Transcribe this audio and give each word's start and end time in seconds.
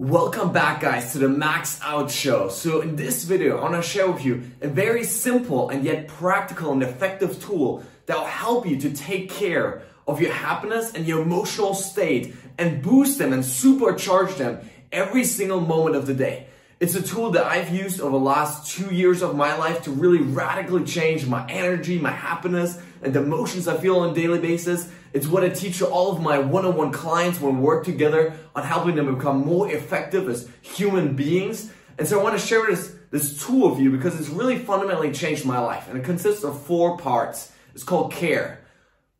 Welcome 0.00 0.52
back 0.52 0.82
guys 0.82 1.10
to 1.10 1.18
the 1.18 1.28
Max 1.28 1.80
Out 1.82 2.08
Show. 2.08 2.50
So 2.50 2.82
in 2.82 2.94
this 2.94 3.24
video, 3.24 3.58
I 3.58 3.62
want 3.62 3.74
to 3.74 3.82
share 3.82 4.08
with 4.08 4.24
you 4.24 4.44
a 4.60 4.68
very 4.68 5.02
simple 5.02 5.70
and 5.70 5.84
yet 5.84 6.06
practical 6.06 6.70
and 6.70 6.84
effective 6.84 7.42
tool 7.44 7.82
that 8.06 8.16
will 8.16 8.24
help 8.24 8.64
you 8.64 8.78
to 8.78 8.90
take 8.90 9.28
care 9.28 9.82
of 10.06 10.20
your 10.20 10.32
happiness 10.32 10.92
and 10.92 11.04
your 11.04 11.20
emotional 11.22 11.74
state 11.74 12.32
and 12.58 12.80
boost 12.80 13.18
them 13.18 13.32
and 13.32 13.42
supercharge 13.42 14.36
them 14.36 14.60
every 14.92 15.24
single 15.24 15.60
moment 15.60 15.96
of 15.96 16.06
the 16.06 16.14
day. 16.14 16.46
It's 16.78 16.94
a 16.94 17.02
tool 17.02 17.32
that 17.32 17.46
I've 17.46 17.74
used 17.74 18.00
over 18.00 18.12
the 18.12 18.24
last 18.24 18.70
two 18.70 18.94
years 18.94 19.20
of 19.20 19.34
my 19.34 19.56
life 19.56 19.82
to 19.82 19.90
really 19.90 20.22
radically 20.22 20.84
change 20.84 21.26
my 21.26 21.44
energy, 21.50 21.98
my 21.98 22.12
happiness, 22.12 22.80
and 23.02 23.12
the 23.12 23.22
emotions 23.22 23.68
I 23.68 23.76
feel 23.76 23.98
on 24.00 24.10
a 24.10 24.14
daily 24.14 24.38
basis. 24.38 24.90
It's 25.12 25.26
what 25.26 25.44
I 25.44 25.48
teach 25.48 25.78
to 25.78 25.86
all 25.86 26.12
of 26.12 26.20
my 26.20 26.38
one-on-one 26.38 26.92
clients 26.92 27.40
when 27.40 27.56
we 27.56 27.62
work 27.62 27.84
together 27.84 28.34
on 28.54 28.62
helping 28.62 28.94
them 28.96 29.14
become 29.14 29.44
more 29.44 29.70
effective 29.70 30.28
as 30.28 30.48
human 30.62 31.16
beings. 31.16 31.72
And 31.98 32.06
so 32.06 32.20
I 32.20 32.22
want 32.22 32.38
to 32.38 32.46
share 32.46 32.66
this, 32.66 32.94
this 33.10 33.44
tool 33.44 33.70
with 33.70 33.80
you 33.80 33.90
because 33.90 34.18
it's 34.18 34.28
really 34.28 34.58
fundamentally 34.58 35.12
changed 35.12 35.44
my 35.44 35.58
life. 35.58 35.88
And 35.88 35.98
it 35.98 36.04
consists 36.04 36.44
of 36.44 36.62
four 36.62 36.96
parts. 36.98 37.52
It's 37.74 37.84
called 37.84 38.12
CARE. 38.12 38.60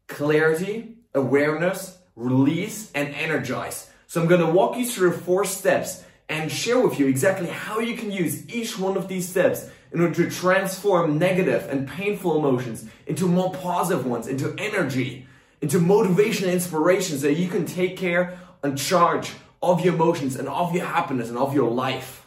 Clarity, 0.06 0.96
awareness, 1.14 1.98
release, 2.16 2.90
and 2.92 3.14
energize. 3.14 3.90
So 4.06 4.20
I'm 4.20 4.28
going 4.28 4.40
to 4.40 4.52
walk 4.52 4.76
you 4.76 4.86
through 4.86 5.12
four 5.12 5.44
steps 5.44 6.04
and 6.28 6.50
share 6.50 6.78
with 6.78 6.98
you 6.98 7.06
exactly 7.06 7.48
how 7.48 7.80
you 7.80 7.96
can 7.96 8.10
use 8.10 8.48
each 8.48 8.78
one 8.78 8.96
of 8.96 9.08
these 9.08 9.28
steps 9.28 9.70
in 9.92 10.00
order 10.00 10.14
to 10.14 10.30
transform 10.30 11.18
negative 11.18 11.66
and 11.70 11.88
painful 11.88 12.36
emotions 12.36 12.84
into 13.06 13.26
more 13.26 13.52
positive 13.52 14.06
ones, 14.06 14.26
into 14.26 14.54
energy, 14.58 15.26
into 15.60 15.78
motivation 15.78 16.44
and 16.44 16.54
inspiration 16.54 17.18
so 17.18 17.28
you 17.28 17.48
can 17.48 17.64
take 17.64 17.96
care 17.96 18.38
and 18.62 18.78
charge 18.78 19.32
of 19.62 19.84
your 19.84 19.94
emotions 19.94 20.36
and 20.36 20.48
of 20.48 20.74
your 20.74 20.84
happiness 20.84 21.28
and 21.28 21.38
of 21.38 21.54
your 21.54 21.70
life. 21.70 22.26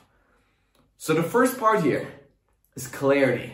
So 0.98 1.14
the 1.14 1.24
first 1.24 1.60
part 1.60 1.84
here 1.84 2.08
is 2.76 2.88
clarity. 2.88 3.54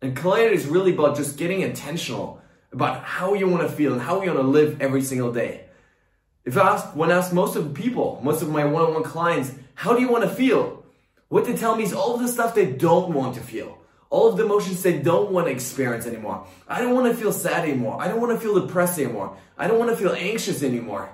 And 0.00 0.16
clarity 0.16 0.56
is 0.56 0.66
really 0.66 0.92
about 0.92 1.16
just 1.16 1.36
getting 1.36 1.62
intentional 1.62 2.40
about 2.72 3.04
how 3.04 3.34
you 3.34 3.48
want 3.48 3.62
to 3.62 3.74
feel 3.74 3.92
and 3.92 4.02
how 4.02 4.20
you 4.22 4.28
want 4.32 4.42
to 4.42 4.46
live 4.46 4.82
every 4.82 5.00
single 5.00 5.32
day. 5.32 5.64
If 6.44 6.58
I 6.58 6.74
ask, 6.74 6.94
when 6.94 7.10
I 7.10 7.16
ask 7.16 7.32
most 7.32 7.56
of 7.56 7.64
the 7.64 7.82
people, 7.82 8.20
most 8.22 8.42
of 8.42 8.50
my 8.50 8.64
one-on-one 8.64 9.04
clients, 9.04 9.52
how 9.74 9.94
do 9.94 10.00
you 10.00 10.08
want 10.08 10.24
to 10.24 10.30
feel? 10.30 10.83
What 11.34 11.46
they 11.46 11.56
tell 11.56 11.74
me 11.74 11.82
is 11.82 11.92
all 11.92 12.14
of 12.14 12.20
the 12.20 12.28
stuff 12.28 12.54
they 12.54 12.70
don't 12.70 13.12
want 13.12 13.34
to 13.34 13.40
feel. 13.40 13.78
All 14.08 14.28
of 14.28 14.36
the 14.36 14.44
emotions 14.44 14.84
they 14.84 15.00
don't 15.00 15.32
want 15.32 15.48
to 15.48 15.52
experience 15.52 16.06
anymore. 16.06 16.46
I 16.68 16.80
don't 16.80 16.94
want 16.94 17.08
to 17.10 17.20
feel 17.20 17.32
sad 17.32 17.68
anymore. 17.68 18.00
I 18.00 18.06
don't 18.06 18.20
want 18.20 18.32
to 18.32 18.38
feel 18.38 18.64
depressed 18.64 19.00
anymore. 19.00 19.36
I 19.58 19.66
don't 19.66 19.80
want 19.80 19.90
to 19.90 19.96
feel 19.96 20.12
anxious 20.12 20.62
anymore. 20.62 21.10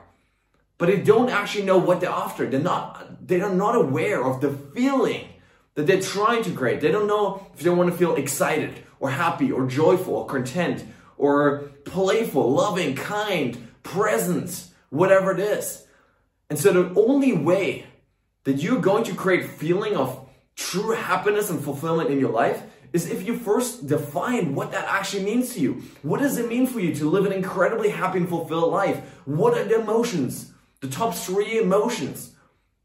But 0.77 0.89
they 0.89 1.01
don't 1.01 1.31
actually 1.31 1.65
know 1.65 1.79
what 1.79 2.03
they're 2.03 2.11
after. 2.11 2.47
They're 2.47 2.61
not, 2.61 3.27
they 3.27 3.41
are 3.41 3.55
not 3.55 3.75
aware 3.75 4.23
of 4.23 4.43
the 4.43 4.51
feeling 4.53 5.27
that 5.75 5.87
they're 5.87 6.03
trying 6.03 6.43
to 6.43 6.53
create. 6.53 6.83
They 6.83 6.93
don't 6.93 7.07
know 7.07 7.47
if 7.55 7.61
they 7.61 7.71
want 7.71 7.91
to 7.91 7.97
feel 7.97 8.17
excited 8.17 8.75
or 8.99 9.09
happy 9.09 9.51
or 9.51 9.67
joyful 9.67 10.17
or 10.17 10.27
content 10.27 10.85
or 11.17 11.71
playful, 11.87 12.53
loving, 12.53 12.95
kind, 12.95 13.69
present 13.83 14.69
whatever 14.91 15.33
it 15.33 15.41
is. 15.41 15.87
And 16.51 16.59
so 16.59 16.75
the 16.75 17.01
only 17.01 17.33
way 17.33 17.87
that 18.45 18.63
you're 18.63 18.81
going 18.81 19.05
to 19.05 19.15
create 19.15 19.51
feeling 19.51 19.97
of 19.97 20.29
true 20.57 20.93
happiness 20.93 21.51
and 21.51 21.63
fulfillment 21.63 22.11
in 22.11 22.21
your 22.21 22.31
life 22.31 22.63
is 22.93 23.11
if 23.11 23.27
you 23.27 23.37
first 23.37 23.87
define 23.87 24.55
what 24.55 24.73
that 24.73 24.87
actually 24.89 25.25
means 25.25 25.55
to 25.55 25.61
you. 25.61 25.83
What 26.03 26.21
does 26.21 26.39
it 26.39 26.49
mean 26.49 26.67
for 26.67 26.81
you 26.81 26.95
to 26.97 27.09
live 27.09 27.25
an 27.25 27.33
incredibly 27.33 27.91
happy 27.91 28.19
and 28.19 28.29
fulfilled 28.29 28.73
life? 28.73 28.99
What 29.25 29.57
are 29.57 29.65
the 29.65 29.81
emotions? 29.81 30.53
The 30.81 30.89
top 30.89 31.15
three 31.15 31.59
emotions 31.59 32.35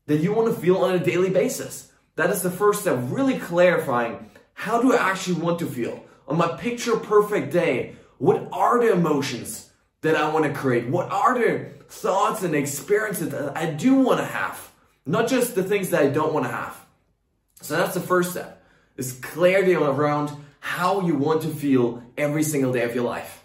that 0.05 0.17
you 0.17 0.33
want 0.33 0.53
to 0.53 0.61
feel 0.61 0.77
on 0.77 0.93
a 0.93 0.99
daily 0.99 1.29
basis. 1.29 1.91
That 2.15 2.29
is 2.29 2.41
the 2.41 2.51
first 2.51 2.81
step, 2.81 2.99
really 3.03 3.39
clarifying 3.39 4.29
how 4.53 4.81
do 4.81 4.93
I 4.93 4.97
actually 4.97 5.41
want 5.41 5.59
to 5.59 5.65
feel? 5.65 6.03
On 6.27 6.37
my 6.37 6.47
picture 6.55 6.95
perfect 6.95 7.51
day, 7.51 7.95
what 8.17 8.47
are 8.51 8.79
the 8.79 8.93
emotions 8.93 9.69
that 10.01 10.15
I 10.15 10.31
want 10.31 10.45
to 10.45 10.53
create? 10.53 10.87
What 10.87 11.11
are 11.11 11.37
the 11.37 11.65
thoughts 11.89 12.41
and 12.41 12.55
experiences 12.55 13.29
that 13.29 13.55
I 13.57 13.65
do 13.71 13.95
want 13.95 14.19
to 14.21 14.25
have? 14.25 14.71
Not 15.05 15.27
just 15.27 15.55
the 15.55 15.63
things 15.63 15.89
that 15.91 16.01
I 16.01 16.07
don't 16.07 16.33
want 16.33 16.45
to 16.45 16.51
have. 16.51 16.75
So 17.61 17.75
that's 17.75 17.93
the 17.93 18.01
first 18.01 18.31
step, 18.31 18.63
is 18.97 19.13
clarity 19.13 19.75
around 19.75 20.31
how 20.59 21.01
you 21.01 21.15
want 21.15 21.43
to 21.43 21.49
feel 21.49 22.03
every 22.17 22.43
single 22.43 22.73
day 22.73 22.83
of 22.83 22.95
your 22.95 23.03
life. 23.03 23.43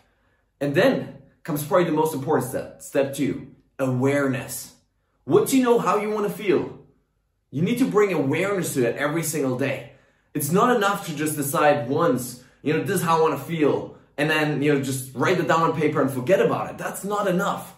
And 0.60 0.74
then 0.74 1.18
comes 1.42 1.64
probably 1.64 1.84
the 1.84 1.92
most 1.92 2.14
important 2.14 2.50
step, 2.50 2.82
step 2.82 3.14
two, 3.14 3.48
awareness. 3.78 4.74
Once 5.26 5.52
you 5.52 5.62
know 5.62 5.78
how 5.78 5.98
you 5.98 6.10
want 6.10 6.26
to 6.26 6.32
feel, 6.32 6.78
you 7.50 7.62
need 7.62 7.78
to 7.78 7.86
bring 7.86 8.12
awareness 8.12 8.74
to 8.74 8.86
it 8.88 8.96
every 8.96 9.22
single 9.22 9.58
day. 9.58 9.92
It's 10.34 10.50
not 10.52 10.74
enough 10.76 11.06
to 11.06 11.16
just 11.16 11.36
decide 11.36 11.88
once, 11.88 12.42
you 12.62 12.72
know, 12.72 12.82
this 12.82 13.00
is 13.00 13.02
how 13.02 13.18
I 13.18 13.22
want 13.22 13.38
to 13.38 13.44
feel 13.44 13.96
and 14.16 14.30
then, 14.30 14.62
you 14.62 14.72
know, 14.72 14.82
just 14.82 15.14
write 15.14 15.40
it 15.40 15.48
down 15.48 15.62
on 15.62 15.80
paper 15.80 16.00
and 16.00 16.10
forget 16.10 16.40
about 16.40 16.70
it. 16.70 16.78
That's 16.78 17.04
not 17.04 17.26
enough. 17.26 17.74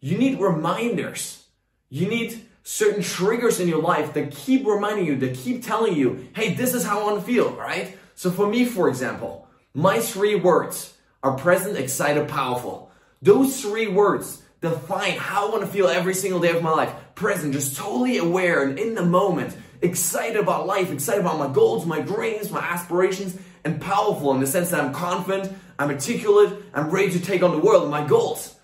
You 0.00 0.18
need 0.18 0.38
reminders. 0.38 1.44
You 1.88 2.06
need 2.06 2.45
certain 2.66 3.00
triggers 3.00 3.60
in 3.60 3.68
your 3.68 3.80
life 3.80 4.12
that 4.14 4.32
keep 4.32 4.66
reminding 4.66 5.06
you, 5.06 5.16
that 5.16 5.36
keep 5.36 5.64
telling 5.64 5.94
you, 5.94 6.28
hey, 6.34 6.52
this 6.52 6.74
is 6.74 6.84
how 6.84 6.98
I 6.98 7.04
want 7.04 7.20
to 7.20 7.24
feel, 7.24 7.52
right? 7.52 7.96
So 8.16 8.28
for 8.28 8.44
me, 8.44 8.64
for 8.64 8.88
example, 8.88 9.46
my 9.72 10.00
three 10.00 10.34
words 10.34 10.92
are 11.22 11.38
present, 11.38 11.78
excited, 11.78 12.26
powerful. 12.26 12.90
Those 13.22 13.62
three 13.62 13.86
words 13.86 14.42
define 14.60 15.12
how 15.12 15.46
I 15.46 15.50
want 15.52 15.62
to 15.62 15.68
feel 15.68 15.86
every 15.86 16.12
single 16.12 16.40
day 16.40 16.56
of 16.56 16.60
my 16.60 16.72
life. 16.72 16.92
Present, 17.14 17.52
just 17.52 17.76
totally 17.76 18.18
aware 18.18 18.64
and 18.64 18.76
in 18.80 18.96
the 18.96 19.06
moment, 19.06 19.56
excited 19.80 20.36
about 20.36 20.66
life, 20.66 20.90
excited 20.90 21.20
about 21.20 21.38
my 21.38 21.54
goals, 21.54 21.86
my 21.86 22.00
dreams, 22.00 22.50
my 22.50 22.58
aspirations, 22.58 23.38
and 23.64 23.80
powerful 23.80 24.32
in 24.34 24.40
the 24.40 24.46
sense 24.46 24.70
that 24.70 24.82
I'm 24.82 24.92
confident, 24.92 25.56
I'm 25.78 25.90
articulate, 25.90 26.52
I'm 26.74 26.90
ready 26.90 27.12
to 27.12 27.20
take 27.20 27.44
on 27.44 27.52
the 27.52 27.58
world 27.58 27.82
and 27.82 27.92
my 27.92 28.04
goals. 28.04 28.56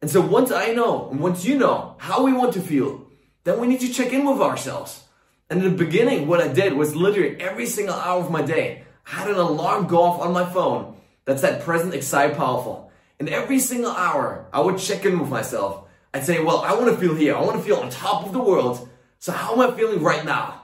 And 0.00 0.08
so 0.08 0.20
once 0.20 0.52
I 0.52 0.72
know, 0.72 1.10
and 1.10 1.18
once 1.18 1.44
you 1.44 1.58
know 1.58 1.96
how 1.98 2.22
we 2.22 2.32
want 2.32 2.52
to 2.52 2.60
feel, 2.60 3.07
then 3.44 3.60
we 3.60 3.66
need 3.66 3.80
to 3.80 3.92
check 3.92 4.12
in 4.12 4.24
with 4.24 4.40
ourselves. 4.40 5.04
And 5.50 5.62
in 5.62 5.70
the 5.70 5.84
beginning, 5.84 6.26
what 6.26 6.40
I 6.40 6.48
did 6.48 6.74
was 6.74 6.94
literally 6.94 7.40
every 7.40 7.66
single 7.66 7.94
hour 7.94 8.20
of 8.20 8.30
my 8.30 8.42
day, 8.42 8.84
I 9.06 9.10
had 9.10 9.30
an 9.30 9.36
alarm 9.36 9.86
go 9.86 10.02
off 10.02 10.20
on 10.20 10.32
my 10.32 10.44
phone 10.44 10.96
that 11.24 11.40
said 11.40 11.62
present, 11.62 11.94
excited, 11.94 12.36
powerful. 12.36 12.90
And 13.18 13.28
every 13.28 13.58
single 13.58 13.90
hour, 13.90 14.46
I 14.52 14.60
would 14.60 14.78
check 14.78 15.04
in 15.04 15.18
with 15.18 15.30
myself. 15.30 15.88
I'd 16.12 16.24
say, 16.24 16.42
well, 16.42 16.58
I 16.58 16.74
want 16.74 16.88
to 16.88 16.96
feel 16.96 17.14
here. 17.14 17.34
I 17.34 17.42
want 17.42 17.56
to 17.56 17.62
feel 17.62 17.76
on 17.76 17.90
top 17.90 18.26
of 18.26 18.32
the 18.32 18.38
world. 18.38 18.88
So 19.18 19.32
how 19.32 19.54
am 19.54 19.60
I 19.60 19.76
feeling 19.76 20.02
right 20.02 20.24
now? 20.24 20.62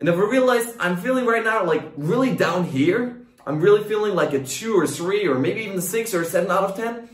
And 0.00 0.08
if 0.08 0.14
I 0.14 0.18
realize 0.18 0.76
I'm 0.78 0.96
feeling 0.96 1.26
right 1.26 1.42
now 1.42 1.64
like 1.64 1.82
really 1.96 2.34
down 2.34 2.64
here, 2.64 3.16
I'm 3.46 3.60
really 3.60 3.82
feeling 3.84 4.14
like 4.14 4.32
a 4.32 4.44
two 4.44 4.74
or 4.74 4.86
three 4.86 5.26
or 5.26 5.38
maybe 5.38 5.62
even 5.62 5.78
a 5.78 5.82
six 5.82 6.14
or 6.14 6.24
seven 6.24 6.50
out 6.50 6.64
of 6.64 6.76
10, 6.76 7.08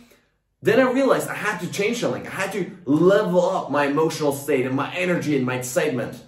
then 0.65 0.81
I 0.81 0.91
realized 0.91 1.29
I 1.29 1.35
had 1.35 1.59
to 1.59 1.71
change 1.71 1.99
something. 1.99 2.27
I 2.27 2.31
had 2.31 2.53
to 2.53 2.75
level 2.87 3.51
up 3.51 3.71
my 3.71 3.85
emotional 3.85 4.33
state 4.33 4.65
and 4.65 4.75
my 4.75 4.91
energy 4.95 5.37
and 5.37 5.45
my 5.45 5.57
excitement. 5.57 6.19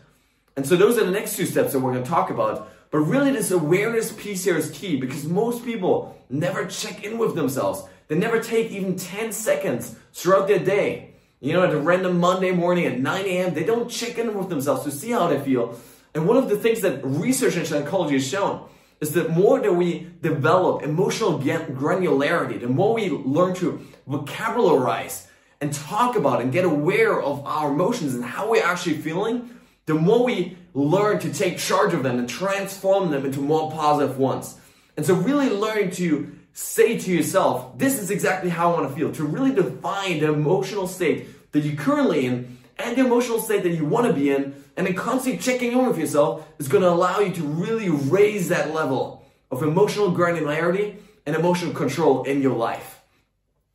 And 0.56 0.66
so 0.66 0.76
those 0.76 0.98
are 0.98 1.04
the 1.04 1.10
next 1.10 1.36
two 1.36 1.46
steps 1.46 1.72
that 1.72 1.80
we're 1.80 1.92
going 1.92 2.04
to 2.04 2.10
talk 2.10 2.28
about. 2.28 2.70
But 2.90 2.98
really 2.98 3.32
this 3.32 3.50
awareness 3.50 4.12
piece 4.12 4.44
here 4.44 4.58
is 4.58 4.70
key 4.72 5.00
because 5.00 5.24
most 5.24 5.64
people 5.64 6.22
never 6.28 6.66
check 6.66 7.02
in 7.02 7.16
with 7.16 7.34
themselves. 7.34 7.84
They 8.08 8.16
never 8.16 8.38
take 8.42 8.70
even 8.72 8.96
10 8.96 9.32
seconds 9.32 9.96
throughout 10.12 10.48
their 10.48 10.58
day. 10.58 11.14
You 11.40 11.54
know, 11.54 11.64
at 11.64 11.72
a 11.72 11.78
random 11.78 12.20
Monday 12.20 12.50
morning 12.50 12.84
at 12.84 13.00
9 13.00 13.24
a.m., 13.24 13.54
they 13.54 13.64
don't 13.64 13.90
check 13.90 14.18
in 14.18 14.36
with 14.36 14.50
themselves 14.50 14.84
to 14.84 14.90
see 14.90 15.12
how 15.12 15.28
they 15.28 15.40
feel. 15.40 15.78
And 16.14 16.28
one 16.28 16.36
of 16.36 16.50
the 16.50 16.58
things 16.58 16.82
that 16.82 17.02
research 17.02 17.56
in 17.56 17.64
psychology 17.64 18.14
has 18.14 18.28
shown 18.28 18.68
is 19.00 19.12
that 19.12 19.30
more 19.30 19.60
that 19.60 19.72
we 19.72 20.08
develop 20.22 20.82
emotional 20.82 21.38
granularity, 21.38 22.60
the 22.60 22.68
more 22.68 22.94
we 22.94 23.10
learn 23.10 23.54
to 23.56 23.86
vocabularize 24.08 25.26
and 25.60 25.72
talk 25.72 26.16
about 26.16 26.40
and 26.40 26.52
get 26.52 26.64
aware 26.64 27.20
of 27.20 27.44
our 27.46 27.72
emotions 27.72 28.14
and 28.14 28.24
how 28.24 28.50
we're 28.50 28.64
actually 28.64 28.96
feeling, 28.96 29.50
the 29.86 29.94
more 29.94 30.24
we 30.24 30.56
learn 30.74 31.18
to 31.18 31.32
take 31.32 31.58
charge 31.58 31.94
of 31.94 32.02
them 32.02 32.18
and 32.18 32.28
transform 32.28 33.10
them 33.10 33.24
into 33.24 33.40
more 33.40 33.70
positive 33.70 34.18
ones. 34.18 34.58
And 34.96 35.04
so 35.04 35.14
really 35.14 35.50
learning 35.50 35.90
to 35.92 36.34
say 36.52 36.98
to 36.98 37.12
yourself, 37.12 37.78
this 37.78 38.00
is 38.00 38.10
exactly 38.10 38.50
how 38.50 38.72
I 38.72 38.80
want 38.80 38.88
to 38.90 38.96
feel, 38.96 39.12
to 39.12 39.24
really 39.24 39.54
define 39.54 40.20
the 40.20 40.32
emotional 40.32 40.86
state 40.86 41.52
that 41.52 41.60
you're 41.60 41.76
currently 41.76 42.26
in 42.26 42.58
and 42.78 42.96
the 42.96 43.04
emotional 43.04 43.40
state 43.40 43.62
that 43.62 43.70
you 43.70 43.84
want 43.84 44.06
to 44.06 44.12
be 44.12 44.30
in 44.30 44.54
and 44.76 44.86
then 44.86 44.94
constantly 44.94 45.40
checking 45.40 45.72
in 45.72 45.86
with 45.86 45.98
yourself 45.98 46.46
is 46.58 46.68
going 46.68 46.82
to 46.82 46.90
allow 46.90 47.20
you 47.20 47.32
to 47.32 47.42
really 47.42 47.88
raise 47.88 48.48
that 48.48 48.74
level 48.74 49.24
of 49.50 49.62
emotional 49.62 50.12
granularity 50.12 50.96
and 51.24 51.34
emotional 51.34 51.72
control 51.72 52.24
in 52.24 52.42
your 52.42 52.54
life. 52.54 53.00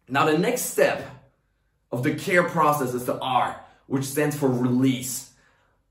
Now, 0.08 0.26
the 0.26 0.38
next 0.38 0.64
step 0.64 1.10
of 1.92 2.04
the 2.04 2.14
care 2.14 2.44
process 2.44 2.94
is 2.94 3.06
the 3.06 3.18
R, 3.20 3.60
which 3.88 4.06
stands 4.06 4.36
for 4.36 4.48
release. 4.48 5.32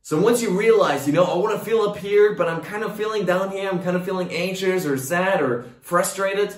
So 0.03 0.21
once 0.21 0.43
you 0.43 0.59
realize, 0.59 1.07
you 1.07 1.13
know, 1.13 1.25
I 1.25 1.37
want 1.37 1.59
to 1.59 1.65
feel 1.65 1.83
up 1.83 1.97
here, 1.97 2.35
but 2.35 2.49
I'm 2.49 2.63
kind 2.63 2.85
of 2.85 2.97
feeling 2.97 3.27
down 3.27 3.51
here, 3.51 3.69
I'm 3.69 3.83
kind 3.83 3.97
of 3.97 4.05
feeling 4.05 4.31
anxious 4.31 4.87
or 4.87 4.97
sad 4.97 5.43
or 5.43 5.67
frustrated. 5.83 6.55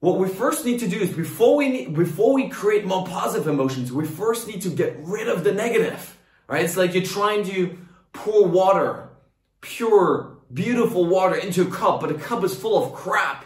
What 0.00 0.18
we 0.18 0.28
first 0.28 0.64
need 0.64 0.80
to 0.80 0.88
do 0.88 0.98
is 0.98 1.10
before 1.10 1.56
we 1.56 1.68
need, 1.68 1.94
before 1.94 2.34
we 2.34 2.48
create 2.48 2.84
more 2.84 3.06
positive 3.06 3.48
emotions, 3.48 3.92
we 3.92 4.06
first 4.06 4.46
need 4.46 4.62
to 4.62 4.68
get 4.68 4.96
rid 5.00 5.28
of 5.28 5.44
the 5.44 5.52
negative 5.52 6.17
right? 6.48 6.64
It's 6.64 6.76
like 6.76 6.94
you're 6.94 7.04
trying 7.04 7.44
to 7.44 7.78
pour 8.12 8.46
water, 8.46 9.08
pure, 9.60 10.38
beautiful 10.52 11.04
water 11.04 11.36
into 11.36 11.62
a 11.62 11.70
cup, 11.70 12.00
but 12.00 12.08
the 12.08 12.14
cup 12.14 12.42
is 12.42 12.56
full 12.56 12.82
of 12.82 12.94
crap. 12.94 13.44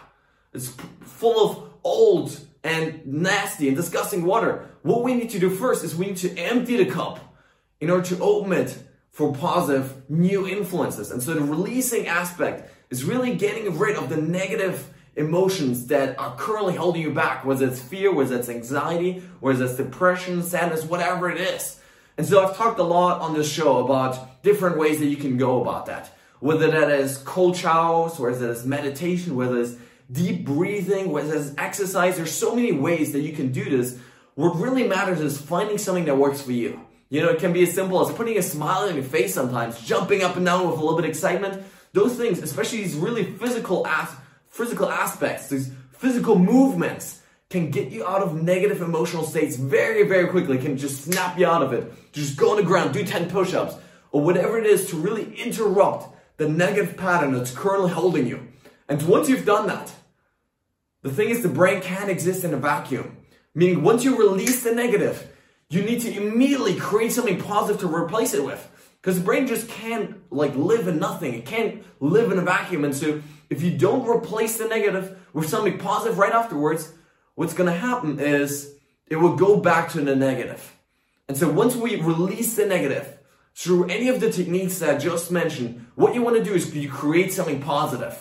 It's 0.54 0.74
full 1.00 1.50
of 1.50 1.70
old 1.84 2.40
and 2.64 3.04
nasty 3.06 3.68
and 3.68 3.76
disgusting 3.76 4.24
water. 4.24 4.68
What 4.82 5.02
we 5.02 5.14
need 5.14 5.30
to 5.30 5.38
do 5.38 5.50
first 5.50 5.84
is 5.84 5.94
we 5.94 6.06
need 6.06 6.16
to 6.18 6.36
empty 6.38 6.76
the 6.76 6.86
cup 6.86 7.36
in 7.80 7.90
order 7.90 8.06
to 8.06 8.20
open 8.20 8.52
it 8.52 8.78
for 9.10 9.34
positive 9.34 10.08
new 10.08 10.46
influences. 10.46 11.10
And 11.10 11.22
so 11.22 11.34
the 11.34 11.42
releasing 11.42 12.06
aspect 12.06 12.70
is 12.90 13.04
really 13.04 13.34
getting 13.34 13.78
rid 13.78 13.96
of 13.96 14.08
the 14.08 14.16
negative 14.16 14.88
emotions 15.16 15.88
that 15.88 16.18
are 16.18 16.34
currently 16.36 16.76
holding 16.76 17.02
you 17.02 17.12
back, 17.12 17.44
whether 17.44 17.66
it's 17.66 17.80
fear, 17.80 18.12
whether 18.12 18.36
it's 18.36 18.48
anxiety, 18.48 19.22
whether 19.40 19.64
it's 19.64 19.76
depression, 19.76 20.42
sadness, 20.42 20.84
whatever 20.84 21.30
it 21.30 21.40
is. 21.40 21.80
And 22.16 22.26
so 22.26 22.44
I've 22.44 22.56
talked 22.56 22.78
a 22.78 22.84
lot 22.84 23.20
on 23.20 23.34
this 23.34 23.50
show 23.50 23.84
about 23.84 24.42
different 24.42 24.78
ways 24.78 24.98
that 24.98 25.06
you 25.06 25.16
can 25.16 25.36
go 25.36 25.62
about 25.62 25.86
that. 25.86 26.16
Whether 26.40 26.70
that 26.70 26.90
is 26.90 27.18
cold 27.18 27.56
showers, 27.56 28.18
whether 28.18 28.38
that 28.38 28.50
is 28.50 28.66
meditation, 28.66 29.36
whether 29.36 29.60
it's 29.60 29.76
deep 30.10 30.44
breathing, 30.44 31.10
whether 31.10 31.34
it's 31.34 31.52
exercise, 31.56 32.16
there's 32.16 32.32
so 32.32 32.54
many 32.54 32.72
ways 32.72 33.12
that 33.12 33.20
you 33.20 33.32
can 33.32 33.52
do 33.52 33.64
this. 33.64 33.98
What 34.34 34.56
really 34.56 34.86
matters 34.86 35.20
is 35.20 35.40
finding 35.40 35.78
something 35.78 36.04
that 36.06 36.18
works 36.18 36.42
for 36.42 36.52
you. 36.52 36.80
You 37.08 37.22
know, 37.22 37.28
it 37.28 37.40
can 37.40 37.52
be 37.52 37.62
as 37.62 37.74
simple 37.74 38.06
as 38.06 38.14
putting 38.14 38.38
a 38.38 38.42
smile 38.42 38.88
on 38.88 38.94
your 38.94 39.04
face 39.04 39.34
sometimes, 39.34 39.80
jumping 39.80 40.22
up 40.22 40.36
and 40.36 40.44
down 40.44 40.66
with 40.66 40.78
a 40.78 40.80
little 40.80 40.96
bit 40.96 41.04
of 41.04 41.10
excitement. 41.10 41.62
Those 41.92 42.16
things, 42.16 42.38
especially 42.38 42.78
these 42.78 42.94
really 42.94 43.24
physical 43.24 43.86
as- 43.86 44.16
physical 44.48 44.90
aspects, 44.90 45.48
these 45.48 45.70
physical 45.92 46.38
movements, 46.38 47.21
can 47.52 47.70
get 47.70 47.92
you 47.92 48.04
out 48.04 48.22
of 48.22 48.42
negative 48.42 48.80
emotional 48.80 49.24
states 49.24 49.56
very, 49.56 50.02
very 50.04 50.26
quickly. 50.28 50.58
Can 50.58 50.76
just 50.76 51.04
snap 51.04 51.38
you 51.38 51.46
out 51.46 51.62
of 51.62 51.72
it. 51.72 52.12
Just 52.12 52.36
go 52.36 52.50
on 52.50 52.56
the 52.56 52.62
ground, 52.62 52.94
do 52.94 53.04
10 53.04 53.30
push-ups, 53.30 53.76
or 54.10 54.22
whatever 54.22 54.58
it 54.58 54.66
is 54.66 54.88
to 54.88 54.96
really 54.96 55.34
interrupt 55.34 56.08
the 56.38 56.48
negative 56.48 56.96
pattern 56.96 57.32
that's 57.32 57.54
currently 57.54 57.90
holding 57.90 58.26
you. 58.26 58.48
And 58.88 59.00
once 59.06 59.28
you've 59.28 59.44
done 59.44 59.66
that, 59.68 59.92
the 61.02 61.10
thing 61.10 61.28
is 61.28 61.42
the 61.42 61.48
brain 61.48 61.82
can't 61.82 62.10
exist 62.10 62.42
in 62.42 62.54
a 62.54 62.56
vacuum. 62.56 63.18
Meaning 63.54 63.82
once 63.82 64.02
you 64.02 64.16
release 64.16 64.64
the 64.64 64.74
negative, 64.74 65.30
you 65.68 65.82
need 65.82 66.00
to 66.00 66.16
immediately 66.16 66.76
create 66.76 67.12
something 67.12 67.38
positive 67.38 67.82
to 67.82 67.94
replace 67.94 68.32
it 68.32 68.44
with. 68.44 68.66
Because 69.00 69.18
the 69.18 69.24
brain 69.24 69.46
just 69.46 69.68
can't 69.68 70.22
like 70.32 70.54
live 70.54 70.88
in 70.88 70.98
nothing. 70.98 71.34
It 71.34 71.44
can't 71.44 71.84
live 72.00 72.32
in 72.32 72.38
a 72.38 72.42
vacuum. 72.42 72.84
And 72.84 72.94
so 72.94 73.20
if 73.50 73.60
you 73.62 73.76
don't 73.76 74.08
replace 74.08 74.56
the 74.56 74.68
negative 74.68 75.18
with 75.34 75.48
something 75.48 75.76
positive 75.76 76.18
right 76.18 76.32
afterwards, 76.32 76.92
what's 77.34 77.54
gonna 77.54 77.72
happen 77.72 78.20
is 78.20 78.74
it 79.06 79.16
will 79.16 79.36
go 79.36 79.56
back 79.56 79.90
to 79.90 80.00
the 80.00 80.16
negative. 80.16 80.76
And 81.28 81.36
so 81.36 81.50
once 81.50 81.76
we 81.76 81.96
release 81.96 82.56
the 82.56 82.66
negative 82.66 83.18
through 83.54 83.84
any 83.88 84.08
of 84.08 84.20
the 84.20 84.30
techniques 84.30 84.78
that 84.78 84.94
I 84.94 84.98
just 84.98 85.30
mentioned, 85.30 85.86
what 85.94 86.14
you 86.14 86.22
want 86.22 86.36
to 86.36 86.44
do 86.44 86.54
is 86.54 86.74
you 86.74 86.90
create 86.90 87.32
something 87.32 87.60
positive. 87.60 88.18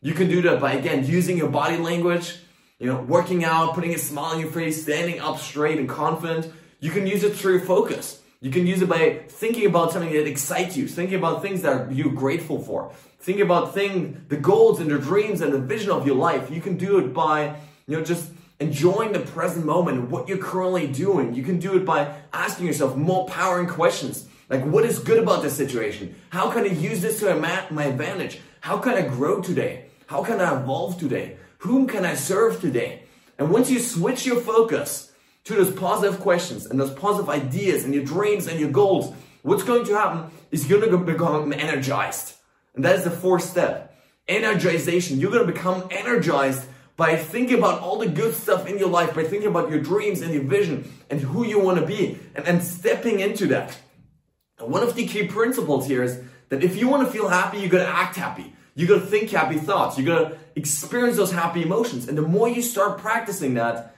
You 0.00 0.14
can 0.14 0.28
do 0.28 0.42
that 0.42 0.60
by 0.60 0.74
again 0.74 1.04
using 1.04 1.36
your 1.36 1.48
body 1.48 1.76
language, 1.76 2.36
you 2.78 2.86
know, 2.86 3.00
working 3.02 3.44
out, 3.44 3.74
putting 3.74 3.94
a 3.94 3.98
smile 3.98 4.34
on 4.34 4.40
your 4.40 4.50
face, 4.50 4.82
standing 4.82 5.20
up 5.20 5.38
straight 5.38 5.78
and 5.78 5.88
confident. 5.88 6.52
You 6.80 6.90
can 6.90 7.06
use 7.06 7.24
it 7.24 7.34
through 7.34 7.64
focus. 7.64 8.20
You 8.40 8.52
can 8.52 8.68
use 8.68 8.80
it 8.80 8.88
by 8.88 9.22
thinking 9.28 9.66
about 9.66 9.90
something 9.90 10.12
that 10.12 10.28
excites 10.28 10.76
you, 10.76 10.86
thinking 10.86 11.18
about 11.18 11.42
things 11.42 11.62
that 11.62 11.92
you're 11.92 12.12
grateful 12.12 12.62
for, 12.62 12.92
thinking 13.18 13.42
about 13.44 13.74
things, 13.74 14.16
the 14.28 14.36
goals 14.36 14.78
and 14.78 14.88
the 14.88 14.98
dreams 14.98 15.40
and 15.40 15.52
the 15.52 15.58
vision 15.58 15.90
of 15.90 16.06
your 16.06 16.14
life. 16.14 16.48
You 16.48 16.60
can 16.60 16.76
do 16.76 16.98
it 16.98 17.12
by, 17.12 17.56
you 17.88 17.96
know, 17.96 18.04
just 18.04 18.30
enjoying 18.60 19.12
the 19.12 19.20
present 19.20 19.64
moment 19.64 19.98
and 19.98 20.10
what 20.10 20.28
you're 20.28 20.38
currently 20.38 20.86
doing. 20.86 21.34
You 21.34 21.42
can 21.42 21.58
do 21.58 21.76
it 21.76 21.84
by 21.84 22.14
asking 22.32 22.66
yourself 22.66 22.96
more 22.96 23.26
powering 23.26 23.68
questions. 23.68 24.26
Like, 24.50 24.64
what 24.64 24.84
is 24.84 24.98
good 24.98 25.18
about 25.18 25.42
this 25.42 25.56
situation? 25.56 26.14
How 26.30 26.50
can 26.50 26.64
I 26.64 26.68
use 26.68 27.00
this 27.00 27.20
to 27.20 27.34
my 27.36 27.84
advantage? 27.84 28.40
How 28.60 28.78
can 28.78 28.94
I 28.94 29.02
grow 29.02 29.40
today? 29.40 29.86
How 30.06 30.24
can 30.24 30.40
I 30.40 30.60
evolve 30.60 30.98
today? 30.98 31.36
Whom 31.58 31.86
can 31.86 32.04
I 32.04 32.14
serve 32.14 32.60
today? 32.60 33.02
And 33.38 33.50
once 33.50 33.70
you 33.70 33.78
switch 33.78 34.26
your 34.26 34.40
focus 34.40 35.12
to 35.44 35.54
those 35.54 35.72
positive 35.72 36.20
questions 36.20 36.66
and 36.66 36.80
those 36.80 36.92
positive 36.92 37.28
ideas 37.28 37.84
and 37.84 37.94
your 37.94 38.04
dreams 38.04 38.46
and 38.46 38.58
your 38.58 38.70
goals, 38.70 39.14
what's 39.42 39.62
going 39.62 39.84
to 39.86 39.94
happen 39.94 40.30
is 40.50 40.68
you're 40.68 40.80
going 40.80 40.92
to 40.92 40.98
become 40.98 41.52
energized. 41.52 42.34
And 42.74 42.84
that 42.84 42.96
is 42.96 43.04
the 43.04 43.10
fourth 43.10 43.44
step. 43.44 43.94
Energization. 44.28 45.20
You're 45.20 45.30
going 45.30 45.46
to 45.46 45.52
become 45.52 45.88
energized 45.90 46.67
by 46.98 47.14
thinking 47.14 47.56
about 47.56 47.80
all 47.80 47.96
the 47.96 48.08
good 48.08 48.34
stuff 48.34 48.66
in 48.66 48.76
your 48.76 48.88
life, 48.88 49.14
by 49.14 49.22
thinking 49.22 49.48
about 49.48 49.70
your 49.70 49.80
dreams 49.80 50.20
and 50.20 50.34
your 50.34 50.42
vision 50.42 50.92
and 51.08 51.20
who 51.20 51.46
you 51.46 51.60
want 51.60 51.78
to 51.78 51.86
be 51.86 52.18
and, 52.34 52.60
stepping 52.62 53.20
into 53.20 53.46
that. 53.46 53.78
And 54.58 54.72
one 54.72 54.82
of 54.82 54.96
the 54.96 55.06
key 55.06 55.28
principles 55.28 55.86
here 55.86 56.02
is 56.02 56.20
that 56.48 56.64
if 56.64 56.76
you 56.76 56.88
want 56.88 57.06
to 57.06 57.12
feel 57.12 57.28
happy, 57.28 57.60
you 57.60 57.68
got 57.68 57.84
to 57.84 57.88
act 57.88 58.16
happy. 58.16 58.52
You 58.74 58.88
got 58.88 58.96
to 58.96 59.06
think 59.06 59.30
happy 59.30 59.58
thoughts. 59.58 59.96
You 59.96 60.04
got 60.04 60.18
to 60.18 60.38
experience 60.56 61.16
those 61.16 61.30
happy 61.30 61.62
emotions. 61.62 62.08
And 62.08 62.18
the 62.18 62.22
more 62.22 62.48
you 62.48 62.62
start 62.62 62.98
practicing 62.98 63.54
that, 63.54 63.94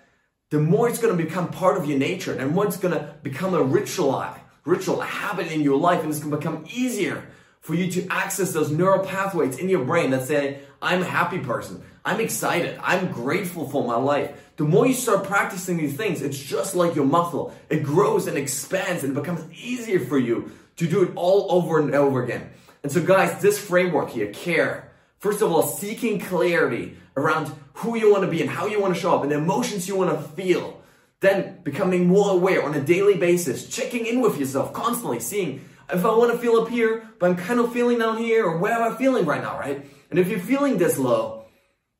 the 0.50 0.60
more 0.60 0.86
it's 0.86 0.98
going 0.98 1.16
to 1.16 1.24
become 1.24 1.48
part 1.48 1.78
of 1.78 1.86
your 1.86 1.98
nature 1.98 2.34
and 2.34 2.50
more 2.50 2.66
it's 2.66 2.76
going 2.76 2.92
to 2.92 3.14
become 3.22 3.54
a 3.54 3.62
ritual, 3.62 4.26
ritual, 4.66 5.00
a 5.00 5.06
habit 5.06 5.50
in 5.50 5.62
your 5.62 5.78
life. 5.78 6.02
And 6.02 6.10
it's 6.10 6.20
going 6.20 6.32
to 6.32 6.36
become 6.36 6.66
easier 6.70 7.26
for 7.60 7.74
you 7.74 7.90
to 7.92 8.06
access 8.08 8.52
those 8.52 8.70
neural 8.70 9.02
pathways 9.06 9.58
in 9.58 9.70
your 9.70 9.86
brain 9.86 10.10
that 10.10 10.26
say, 10.26 10.60
I'm 10.82 11.02
a 11.02 11.06
happy 11.06 11.38
person. 11.38 11.82
I'm 12.04 12.20
excited. 12.20 12.78
I'm 12.82 13.12
grateful 13.12 13.68
for 13.68 13.86
my 13.86 13.96
life. 13.96 14.32
The 14.56 14.64
more 14.64 14.86
you 14.86 14.94
start 14.94 15.24
practicing 15.24 15.76
these 15.76 15.96
things, 15.96 16.22
it's 16.22 16.38
just 16.38 16.74
like 16.74 16.94
your 16.94 17.04
muscle. 17.04 17.54
It 17.68 17.82
grows 17.82 18.26
and 18.26 18.38
expands 18.38 19.04
and 19.04 19.14
becomes 19.14 19.44
easier 19.52 20.00
for 20.00 20.18
you 20.18 20.52
to 20.76 20.86
do 20.86 21.02
it 21.02 21.12
all 21.14 21.52
over 21.52 21.78
and 21.78 21.94
over 21.94 22.22
again. 22.22 22.50
And 22.82 22.90
so 22.90 23.02
guys, 23.02 23.40
this 23.42 23.58
framework 23.58 24.10
here, 24.10 24.32
care, 24.32 24.90
first 25.18 25.42
of 25.42 25.52
all, 25.52 25.62
seeking 25.62 26.18
clarity 26.18 26.96
around 27.16 27.52
who 27.74 27.96
you 27.96 28.10
want 28.10 28.24
to 28.24 28.30
be 28.30 28.40
and 28.40 28.50
how 28.50 28.66
you 28.66 28.80
want 28.80 28.94
to 28.94 29.00
show 29.00 29.14
up 29.14 29.22
and 29.22 29.30
the 29.30 29.36
emotions 29.36 29.86
you 29.86 29.96
want 29.96 30.10
to 30.10 30.28
feel. 30.30 30.82
Then 31.20 31.60
becoming 31.62 32.06
more 32.06 32.30
aware 32.30 32.64
on 32.64 32.74
a 32.74 32.80
daily 32.80 33.18
basis, 33.18 33.68
checking 33.68 34.06
in 34.06 34.22
with 34.22 34.38
yourself 34.38 34.72
constantly, 34.72 35.20
seeing 35.20 35.62
if 35.92 36.04
I 36.04 36.14
want 36.14 36.32
to 36.32 36.38
feel 36.38 36.56
up 36.56 36.68
here, 36.68 37.08
but 37.18 37.30
I'm 37.30 37.36
kind 37.36 37.60
of 37.60 37.72
feeling 37.72 37.98
down 37.98 38.18
here, 38.18 38.46
or 38.46 38.58
what 38.58 38.72
am 38.72 38.82
I 38.82 38.96
feeling 38.96 39.24
right 39.24 39.42
now, 39.42 39.58
right? 39.58 39.84
And 40.10 40.18
if 40.18 40.28
you're 40.28 40.40
feeling 40.40 40.78
this 40.78 40.98
low, 40.98 41.44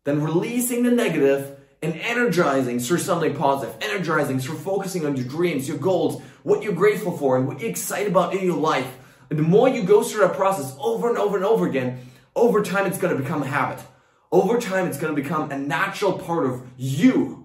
then 0.05 0.23
releasing 0.23 0.83
the 0.83 0.91
negative 0.91 1.59
and 1.83 1.95
energizing 1.95 2.79
through 2.79 2.99
something 2.99 3.35
positive, 3.35 3.77
energizing 3.81 4.39
through 4.39 4.59
focusing 4.59 5.07
on 5.07 5.17
your 5.17 5.27
dreams, 5.27 5.69
your 5.69 5.79
goals, 5.79 6.23
what 6.43 6.63
you're 6.63 6.73
grateful 6.73 7.17
for, 7.17 7.37
and 7.37 7.47
what 7.47 7.61
you're 7.61 7.71
excited 7.71 8.09
about 8.09 8.35
in 8.35 8.45
your 8.45 8.57
life 8.57 8.99
and 9.31 9.39
the 9.39 9.45
more 9.45 9.69
you 9.69 9.85
go 9.85 10.03
through 10.03 10.23
that 10.27 10.35
process 10.35 10.77
over 10.79 11.09
and 11.09 11.17
over 11.17 11.37
and 11.37 11.47
over 11.47 11.67
again, 11.67 12.01
over 12.35 12.63
time 12.63 12.87
it's 12.87 12.99
going 12.99 13.17
to 13.17 13.23
become 13.23 13.43
a 13.43 13.47
habit. 13.47 13.79
Over 14.33 14.61
time 14.61 14.87
it's 14.87 14.99
going 14.99 15.15
to 15.15 15.23
become 15.23 15.51
a 15.51 15.59
natural 15.59 16.19
part 16.19 16.47
of 16.47 16.67
you. 16.77 17.40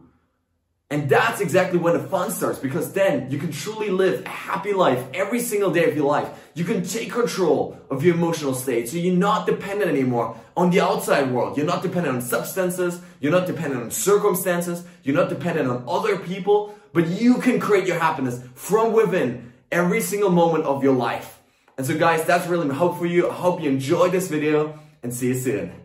And 0.92 1.10
that's 1.10 1.42
exactly 1.42 1.80
when 1.80 1.94
the 1.94 2.04
fun 2.08 2.30
starts 2.30 2.60
because 2.60 2.94
then 2.94 3.32
you 3.32 3.40
can 3.40 3.52
truly 3.52 3.90
live 3.90 4.24
a 4.24 4.30
happy 4.30 4.72
life 4.72 5.04
every 5.16 5.40
single 5.40 5.72
day 5.72 5.90
of 5.90 5.96
your 5.96 6.06
life. 6.06 6.30
You 6.54 6.64
can 6.64 6.84
take 6.84 7.12
control 7.12 7.80
of 7.90 8.04
your 8.04 8.14
emotional 8.14 8.54
state. 8.54 8.88
So 8.88 8.98
you're 8.98 9.16
not 9.16 9.48
dependent 9.48 9.90
anymore 9.90 10.38
on 10.56 10.70
the 10.70 10.82
outside 10.82 11.32
world. 11.32 11.58
You're 11.58 11.66
not 11.66 11.82
dependent 11.82 12.16
on 12.16 12.22
substances. 12.22 13.02
You're 13.20 13.32
not 13.32 13.48
dependent 13.48 13.82
on 13.82 13.90
circumstances. 13.90 14.86
You're 15.02 15.16
not 15.16 15.30
dependent 15.30 15.70
on 15.70 15.84
other 15.88 16.20
people, 16.20 16.76
but 16.94 17.08
you 17.08 17.40
can 17.40 17.60
create 17.60 17.88
your 17.88 17.98
happiness 17.98 18.40
from 18.54 18.94
within 18.94 19.54
every 19.72 20.02
single 20.02 20.30
moment 20.30 20.66
of 20.66 20.84
your 20.84 20.94
life. 20.94 21.42
And 21.80 21.88
so 21.88 21.98
guys, 21.98 22.26
that's 22.26 22.46
really 22.46 22.68
my 22.68 22.76
hope 22.76 23.00
for 23.00 23.08
you. 23.08 23.28
I 23.28 23.34
hope 23.34 23.60
you 23.60 23.70
enjoyed 23.72 24.12
this 24.12 24.28
video 24.28 24.80
and 25.02 25.12
see 25.12 25.30
you 25.30 25.34
soon. 25.34 25.82